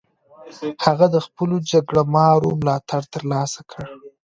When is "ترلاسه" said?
3.13-3.61